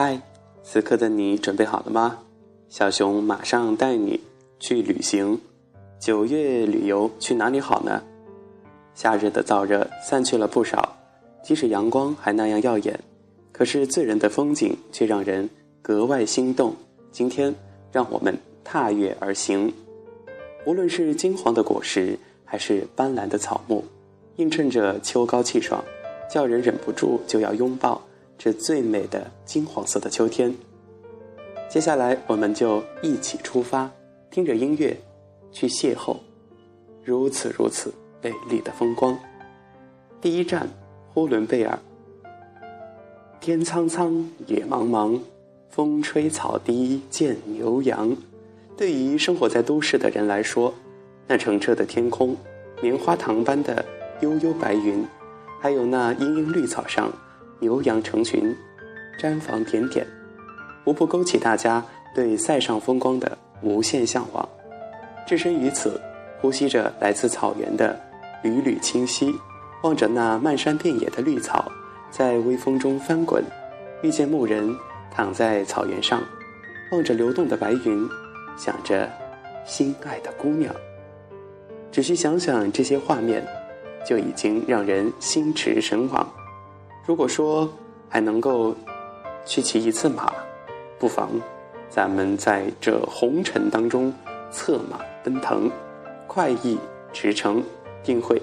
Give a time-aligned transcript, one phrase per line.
[0.00, 0.22] 嗨，
[0.62, 2.18] 此刻的你准备好了吗？
[2.68, 4.20] 小熊马上带你
[4.60, 5.40] 去旅行。
[5.98, 8.00] 九月旅游去哪里好呢？
[8.94, 10.96] 夏日的燥热散去了不少，
[11.42, 12.96] 即使阳光还那样耀眼，
[13.50, 15.50] 可是醉人的风景却让人
[15.82, 16.76] 格外心动。
[17.10, 17.52] 今天，
[17.90, 19.74] 让我们踏月而行。
[20.64, 23.84] 无论是金黄的果实，还是斑斓的草木，
[24.36, 25.82] 映衬着秋高气爽，
[26.30, 28.00] 叫人忍不住就要拥抱。
[28.38, 30.54] 这最美的金黄色的秋天，
[31.68, 33.90] 接下来我们就一起出发，
[34.30, 34.96] 听着音乐，
[35.50, 36.16] 去邂逅
[37.04, 37.92] 如此如此
[38.22, 39.18] 美丽的风光。
[40.20, 40.68] 第一站，
[41.12, 41.76] 呼伦贝尔。
[43.40, 45.20] 天苍苍，野茫茫，
[45.68, 48.16] 风吹草低见牛羊。
[48.76, 50.72] 对于生活在都市的人来说，
[51.26, 52.36] 那澄澈的天空，
[52.80, 53.84] 棉花糖般的
[54.20, 55.04] 悠悠白云，
[55.60, 57.12] 还有那茵茵绿草上。
[57.60, 58.54] 牛羊成群，
[59.20, 60.06] 毡房点点，
[60.84, 64.48] 无不勾起大家对塞上风光的无限向往。
[65.26, 66.00] 置身于此，
[66.40, 67.98] 呼吸着来自草原的
[68.42, 69.34] 缕缕清溪，
[69.82, 71.70] 望着那漫山遍野的绿草
[72.10, 73.42] 在微风中翻滚，
[74.02, 74.74] 遇见牧人
[75.10, 76.22] 躺在草原上，
[76.92, 78.08] 望着流动的白云，
[78.56, 79.10] 想着
[79.66, 80.74] 心爱的姑娘。
[81.90, 83.44] 只需想想这些画面，
[84.06, 86.26] 就已经让人心驰神往。
[87.08, 87.66] 如果说
[88.06, 88.76] 还能够
[89.46, 90.30] 去骑一次马，
[90.98, 91.30] 不妨
[91.88, 94.12] 咱们在这红尘当中
[94.50, 95.70] 策马奔腾，
[96.26, 96.78] 快意
[97.10, 97.62] 驰骋，
[98.04, 98.42] 定会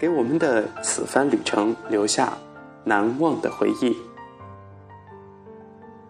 [0.00, 2.36] 给我们的此番旅程留下
[2.82, 3.96] 难忘的回忆。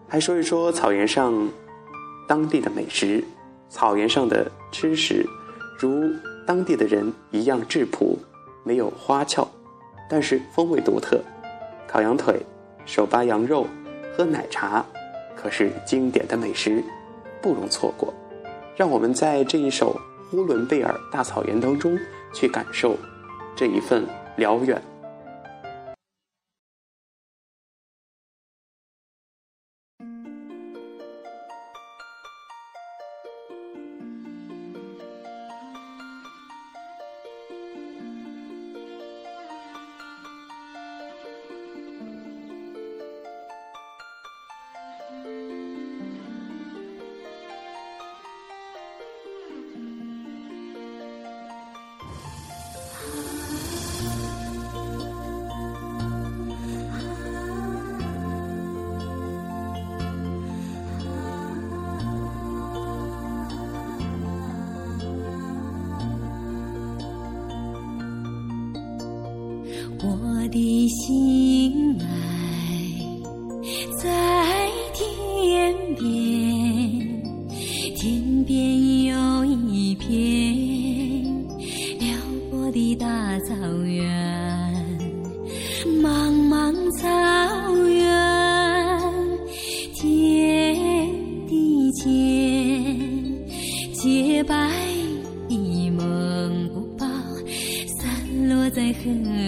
[0.07, 1.47] 还说一说草原上
[2.27, 3.23] 当地的美食，
[3.69, 5.23] 草原上的吃食，
[5.77, 6.11] 如
[6.43, 8.17] 当地的人一样质朴，
[8.63, 9.47] 没有花俏，
[10.09, 11.21] 但是风味独特。
[11.87, 12.41] 烤羊腿、
[12.85, 13.65] 手扒羊肉、
[14.15, 14.85] 喝奶茶，
[15.35, 16.83] 可是经典的美食，
[17.41, 18.13] 不容错过。
[18.75, 19.99] 让我们在这一首
[20.29, 21.97] 《呼伦贝尔大草原》当中
[22.33, 22.95] 去感受
[23.55, 24.05] 这一份
[24.35, 24.81] 辽远。
[93.93, 94.55] 洁白
[95.49, 97.05] 的蒙古包
[97.99, 99.46] 散落在河。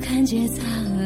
[0.00, 0.97] 看见苍。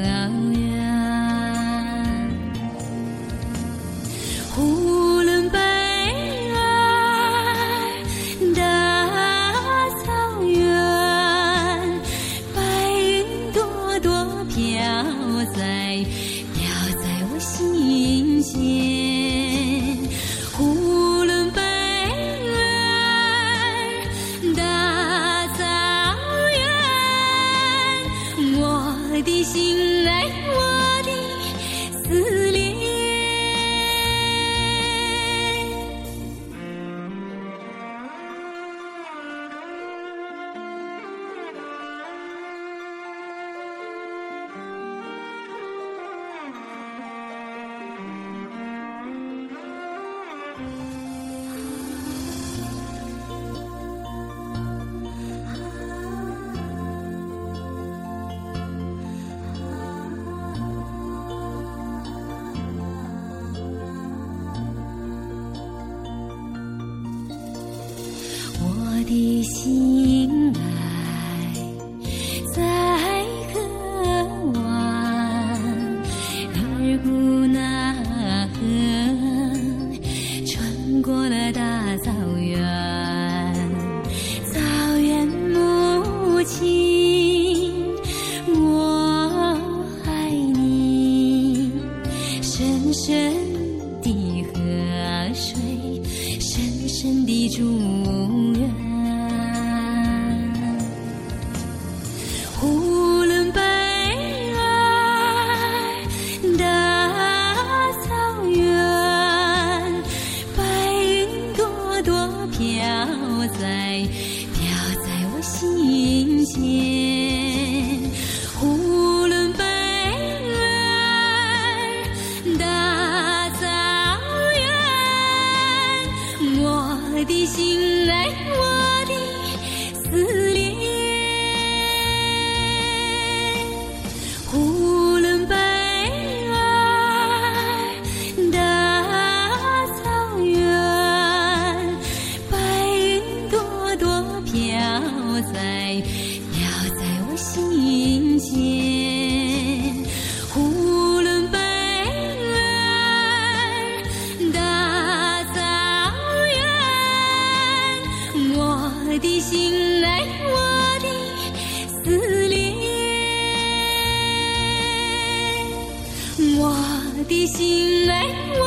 [167.46, 168.24] 醒来，
[168.54, 168.60] 我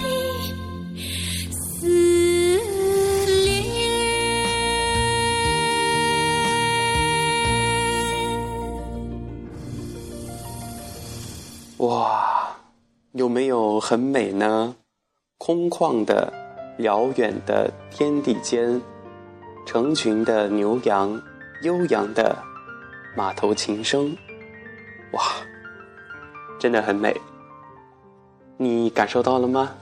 [0.00, 0.06] 的
[1.50, 3.62] 思念。
[11.78, 12.56] 哇，
[13.12, 14.76] 有没有很美呢？
[15.38, 16.32] 空旷的、
[16.78, 18.80] 辽远的天地间，
[19.66, 21.20] 成群的牛羊，
[21.62, 22.36] 悠扬的
[23.16, 24.16] 马头琴声，
[25.12, 25.22] 哇，
[26.60, 27.20] 真的很美。
[28.62, 29.72] 你感受到了吗？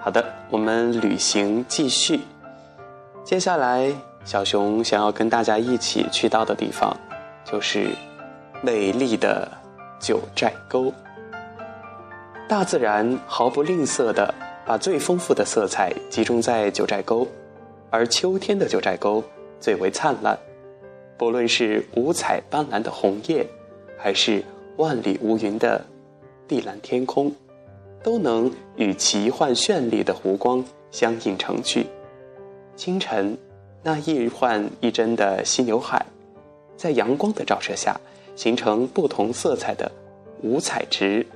[0.00, 2.20] 好的，我们旅行继续。
[3.22, 3.94] 接下来，
[4.24, 6.96] 小熊想要跟大家一起去到的地方，
[7.44, 7.90] 就是
[8.60, 9.48] 美丽的
[10.00, 10.92] 九寨沟。
[12.48, 14.34] 大自然毫不吝啬地
[14.66, 17.24] 把最丰富的色彩集中在九寨沟，
[17.90, 19.22] 而秋天的九寨沟
[19.60, 20.36] 最为灿烂。
[21.16, 23.46] 不论是五彩斑斓的红叶，
[23.96, 24.42] 还是
[24.76, 25.84] 万里无云的
[26.48, 27.32] 碧蓝天空，
[28.06, 31.84] 都能与奇幻绚丽的湖光相映成趣。
[32.76, 33.36] 清晨，
[33.82, 36.06] 那一幻一真的犀牛海，
[36.76, 38.00] 在阳光的照射下，
[38.36, 39.90] 形成不同色彩的
[40.44, 41.26] 五彩池。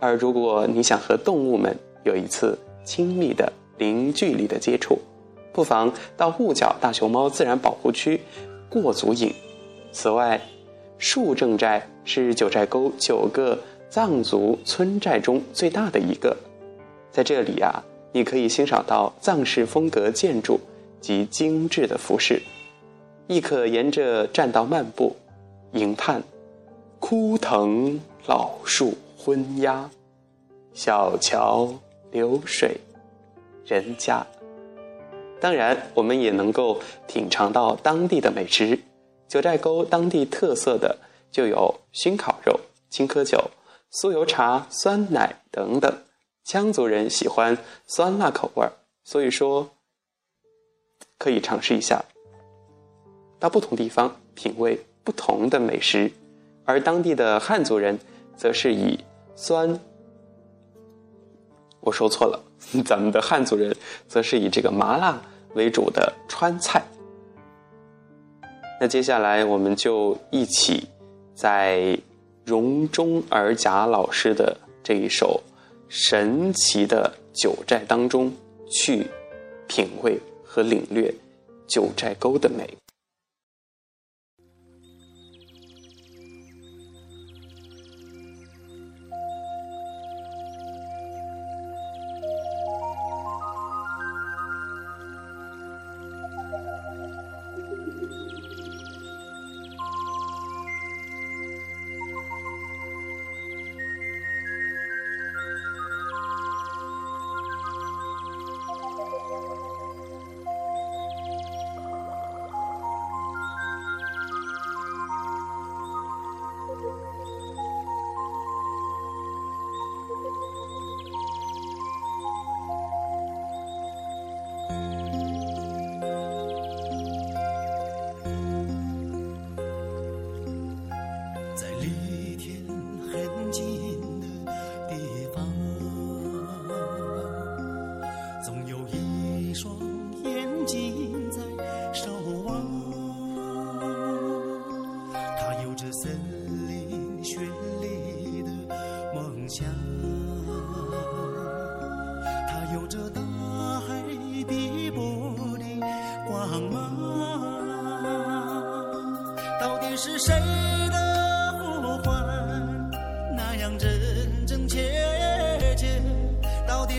[0.00, 4.98] 而如果你想和动物们有一次亲密的零距离的接触，
[5.52, 8.20] 不妨到雾角大熊猫自然保护区
[8.68, 9.32] 过足瘾。
[9.92, 10.40] 此外，
[10.98, 13.56] 树正寨是九寨沟九个
[13.88, 16.36] 藏族村寨中最大的一个，
[17.10, 20.60] 在这里呀、你可以欣赏到藏式风格建筑
[21.00, 22.42] 及精致的服饰，
[23.26, 25.16] 亦可沿着栈道漫步，
[25.72, 26.22] 迎盼
[26.98, 29.88] 枯藤老树昏鸦，
[30.74, 31.72] 小桥
[32.10, 32.76] 流水
[33.64, 34.26] 人家。
[35.40, 38.78] 当然，我们也能够品尝到当地的美食。
[39.28, 40.96] 九寨沟当地特色的
[41.30, 43.50] 就有熏烤肉、青稞酒、
[43.98, 45.90] 酥油茶、酸奶等等。
[46.44, 48.72] 羌族人喜欢酸辣口味儿，
[49.02, 49.70] 所以说
[51.18, 52.04] 可以尝试一下。
[53.40, 56.12] 到不同地方品味不同的美食，
[56.64, 57.98] 而当地的汉族人
[58.36, 59.02] 则是以
[59.34, 59.80] 酸，
[61.80, 62.40] 我说错了，
[62.84, 63.74] 咱们的汉族人
[64.06, 65.20] 则是以这个麻辣
[65.54, 66.82] 为主的川菜。
[68.78, 70.86] 那接下来我们就一起
[71.34, 71.98] 在
[72.46, 75.42] 容中尔甲老师的这一首
[75.88, 78.32] 神奇的九寨当中
[78.70, 79.04] 去
[79.66, 81.12] 品味和领略
[81.66, 82.64] 九寨沟的美。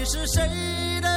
[0.09, 0.41] 是谁
[1.01, 1.16] 的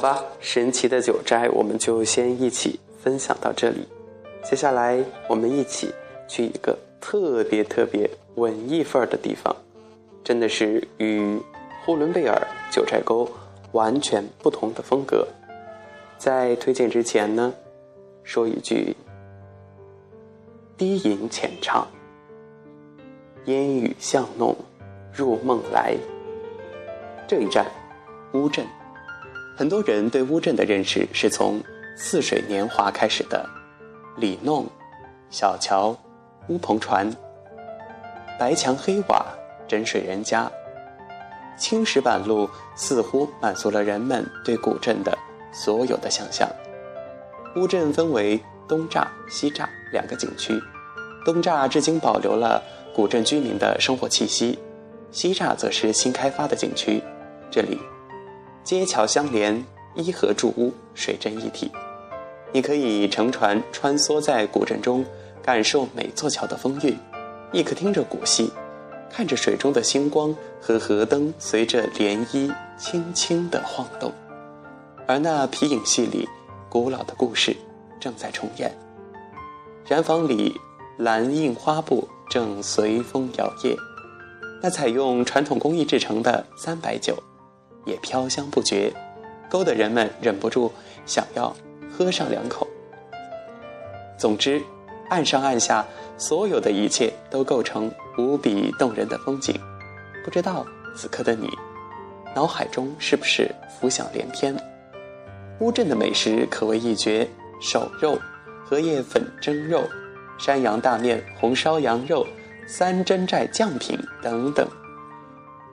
[0.00, 3.86] 好吧，神奇的九斋我们就先一起分享到这里。
[4.42, 5.92] 接下来我们一起
[6.26, 9.54] 去一个特别特别文艺范儿的地方，
[10.24, 11.38] 真的是与
[11.84, 12.34] 呼伦贝尔
[12.70, 13.30] 九寨沟
[13.72, 15.28] 完全不同的风格。
[16.16, 17.52] 在推荐之前呢，
[18.24, 18.96] 说一句：
[20.78, 21.86] 低吟浅唱，
[23.44, 24.56] 烟雨巷弄
[25.12, 25.94] 入梦来。
[27.28, 27.66] 这一站，
[28.32, 28.64] 乌镇。
[29.60, 31.60] 很多人对乌镇的认识是从
[31.94, 33.46] 似水年华开始的，
[34.16, 34.64] 里弄、
[35.28, 35.94] 小桥、
[36.48, 37.14] 乌篷船、
[38.38, 39.22] 白墙黑瓦、
[39.68, 40.50] 枕水人家，
[41.58, 45.14] 青石板路似乎满足了人们对古镇的
[45.52, 46.48] 所有的想象。
[47.54, 50.58] 乌镇分为东栅、西栅两个景区，
[51.22, 52.62] 东栅至今保留了
[52.94, 54.58] 古镇居民的生活气息，
[55.12, 57.02] 西栅则是新开发的景区，
[57.50, 57.78] 这里。
[58.70, 61.72] 街桥相连，依河筑屋，水镇一体。
[62.52, 65.04] 你可以乘船穿梭在古镇中，
[65.42, 66.94] 感受每座桥的风韵；
[67.50, 68.48] 亦可听着古戏，
[69.10, 74.12] 看着水中的星光和河灯随着涟漪轻轻地晃动。
[75.04, 76.28] 而那皮影戏里
[76.68, 77.56] 古老的故事
[77.98, 78.72] 正在重演。
[79.84, 80.54] 染坊里
[80.96, 83.76] 蓝印花布正随风摇曳，
[84.62, 87.20] 那采用传统工艺制成的三白酒。
[87.84, 88.92] 也飘香不绝，
[89.48, 90.72] 勾得人们忍不住
[91.06, 91.54] 想要
[91.90, 92.66] 喝上两口。
[94.18, 94.62] 总之，
[95.08, 95.84] 岸上岸下
[96.18, 99.58] 所有的一切都构成无比动人的风景。
[100.24, 101.48] 不知道此刻的你，
[102.34, 104.54] 脑海中是不是浮想联翩？
[105.60, 107.26] 乌镇的美食可谓一绝：
[107.60, 108.18] 手肉、
[108.64, 109.82] 荷叶粉蒸肉、
[110.38, 112.26] 山羊大面、红烧羊肉、
[112.66, 114.68] 三珍寨酱品等等。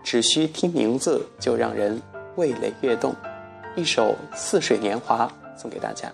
[0.09, 2.01] 只需听名字就让人
[2.37, 3.13] 味蕾跃动，
[3.75, 5.27] 一首《似水年华》
[5.61, 6.09] 送给大家。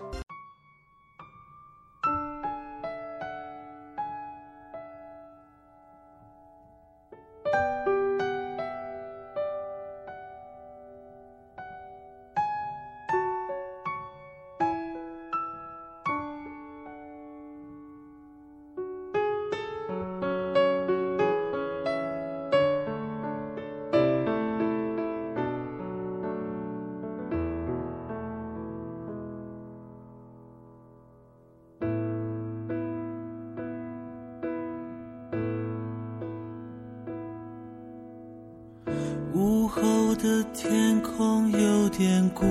[40.23, 42.45] 的天空有点孤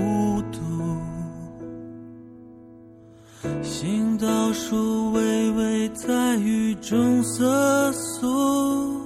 [0.53, 0.61] 独，
[3.63, 9.01] 行道树微微在雨中瑟缩，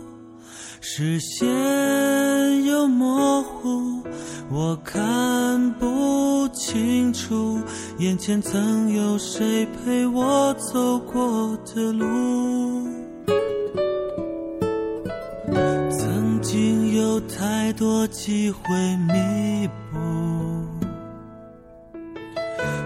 [0.81, 4.03] 视线又模糊，
[4.51, 7.61] 我看不清楚
[7.99, 12.76] 眼前曾有谁陪我走过的路。
[16.49, 18.61] 经有太多机会
[19.09, 19.99] 弥补，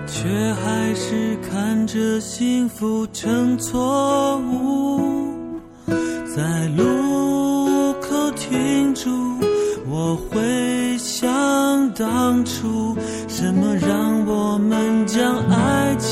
[0.07, 4.99] 却还是看着幸福成错误。
[6.35, 9.11] 在路口停住，
[9.91, 11.29] 我回想
[11.93, 12.97] 当初，
[13.29, 16.10] 什么让我们将爱情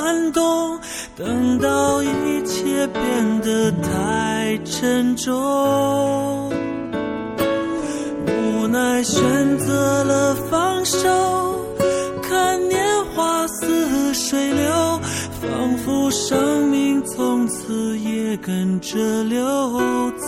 [0.00, 0.78] 寒冬，
[1.16, 2.06] 等到一
[2.46, 6.52] 切变得太沉重，
[8.26, 11.66] 无奈选择了放手，
[12.22, 15.00] 看年华似水流，
[15.42, 19.44] 仿佛生命从此也跟着流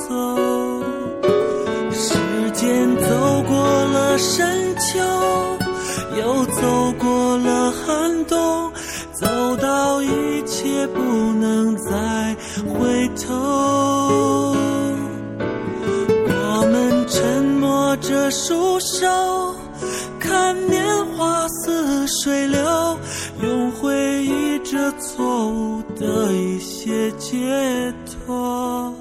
[0.09, 0.83] 走。
[1.93, 2.15] 时
[2.55, 3.57] 间走过
[3.93, 4.99] 了深秋，
[6.19, 7.30] 又走过
[10.61, 12.37] 切不能再
[12.69, 14.55] 回头。
[16.37, 19.07] 我们沉默着束手，
[20.19, 20.85] 看年
[21.17, 22.61] 华似水流，
[23.43, 27.39] 用回忆这错误的一些解
[28.05, 28.93] 脱。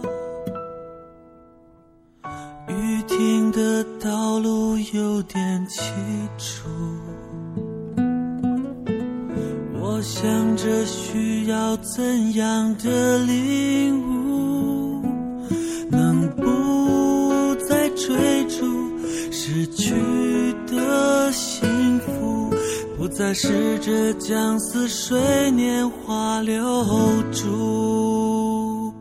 [2.69, 5.91] 雨停的道路有点凄
[6.37, 6.69] 楚，
[9.81, 15.01] 我想着许要怎样的领悟，
[15.89, 18.65] 能不再追逐
[19.31, 19.95] 失去
[20.67, 22.53] 的幸福，
[22.95, 26.63] 不再试着将似水年华留
[27.31, 28.93] 住。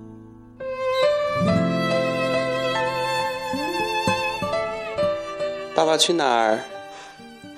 [5.75, 6.59] 爸爸去哪儿？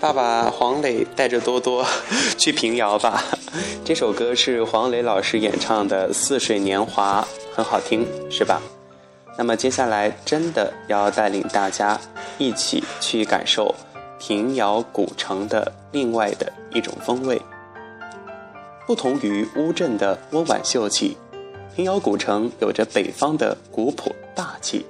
[0.01, 1.85] 爸爸黄磊带着多多
[2.39, 3.23] 去平遥吧。
[3.85, 7.21] 这首歌是黄磊老师演唱的《似水年华》，
[7.55, 8.63] 很好听，是吧？
[9.37, 12.01] 那么接下来真的要带领大家
[12.39, 13.75] 一起去感受
[14.19, 17.41] 平遥古城的另外的一种风味。
[18.87, 21.17] 不同于乌镇的温婉秀气，
[21.77, 24.87] 平遥古城有着北方的古朴大气。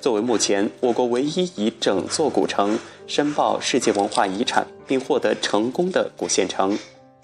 [0.00, 2.78] 作为目前我国唯一以整座古城
[3.10, 6.78] 申报世界文化遗产并获得成功的古县城，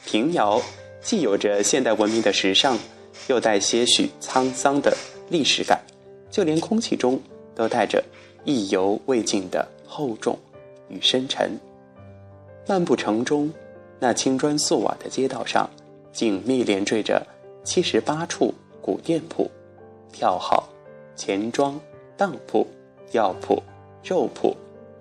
[0.04, 0.60] 平遥
[1.00, 2.76] 既有着现代文明的时尚，
[3.28, 4.92] 又带些许沧桑的
[5.30, 5.80] 历史感，
[6.28, 7.20] 就连空气中
[7.54, 8.02] 都带着
[8.44, 10.36] 意犹未尽的厚重
[10.88, 11.52] 与深沉。
[12.66, 13.48] 漫步城中，
[14.00, 15.70] 那青砖素瓦的街道上，
[16.12, 17.24] 紧密连缀着
[17.62, 19.48] 七十八处古店铺，
[20.10, 20.68] 票号、
[21.14, 21.78] 钱庄。
[22.18, 22.66] 当铺、
[23.12, 23.62] 药铺、
[24.02, 24.56] 肉铺、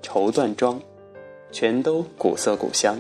[0.06, 0.80] 绸缎庄，
[1.52, 2.96] 全都古色古香。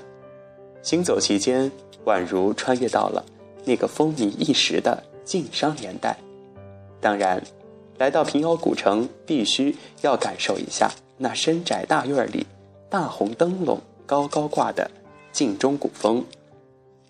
[0.81, 1.71] 行走其间，
[2.05, 3.23] 宛如穿越到了
[3.63, 6.17] 那个风靡一时的晋商年代。
[6.99, 7.43] 当然，
[7.99, 12.47] 来到平遥古城，必须要感受一下那深宅大院里
[12.89, 14.89] 大红灯笼高高挂的
[15.31, 16.25] 晋中古风，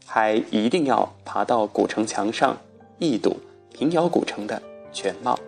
[0.05, 2.57] 还一定要爬到古城墙上
[2.99, 3.37] 一睹
[3.73, 5.39] 平遥古城的全貌。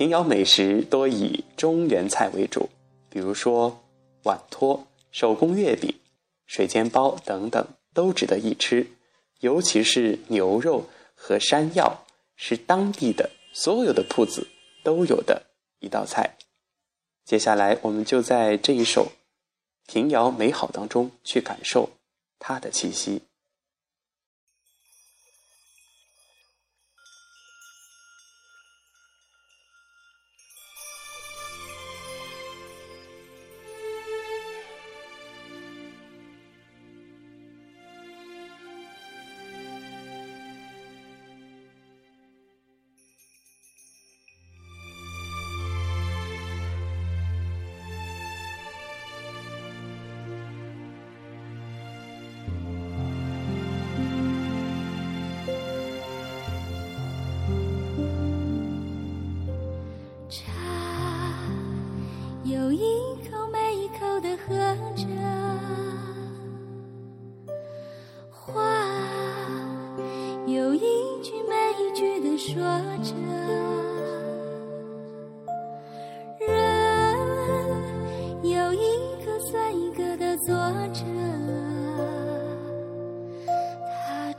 [0.00, 2.70] 平遥美食多以中原菜为主，
[3.10, 3.84] 比如说
[4.22, 5.94] 碗托、手工月饼、
[6.46, 8.86] 水煎包等等，都值得一吃。
[9.40, 14.48] 尤其是牛肉和山药，是当地的所有的铺子
[14.82, 15.42] 都有的
[15.80, 16.38] 一道菜。
[17.26, 19.12] 接下来，我们就在这一首
[19.92, 21.90] 《平遥美好》当中去感受
[22.38, 23.20] 它的气息。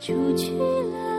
[0.01, 1.10] 出去了，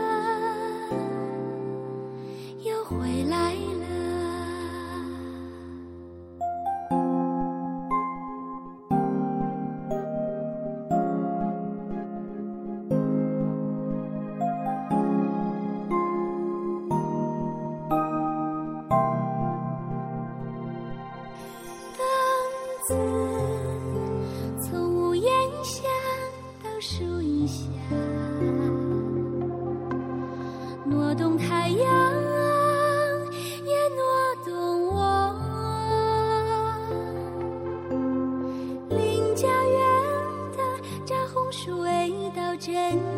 [42.65, 43.12] 真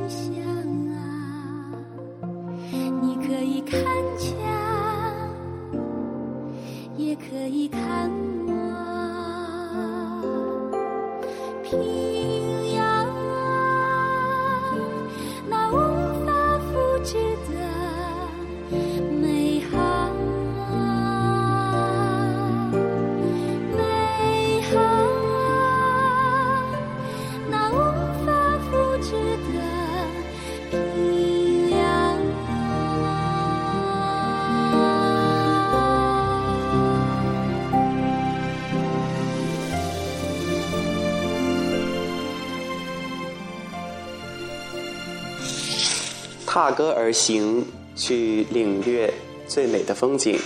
[46.55, 47.65] 踏歌而行，
[47.97, 49.13] 去领略
[49.45, 50.39] 最美的风景。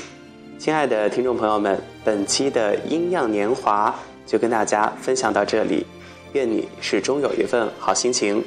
[0.57, 3.95] 亲爱的听众朋友们，本期的《音样年华》
[4.31, 5.85] 就跟大家分享到这里。
[6.33, 8.43] 愿你始终有一份好心情。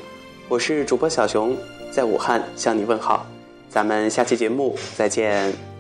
[0.48, 1.56] 我是主播小熊，
[1.92, 3.24] 在武汉向你问好。
[3.70, 5.71] 咱们下期节目再见。